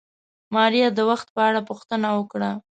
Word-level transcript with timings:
ماريا 0.53 0.87
د 0.93 0.99
وخت 1.09 1.27
په 1.35 1.41
اړه 1.49 1.61
پوښتنه 1.69 2.07
وکړه. 2.17 2.51